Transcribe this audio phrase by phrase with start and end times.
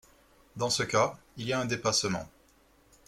[0.55, 2.27] Dans ce cas, il y a un dépassement.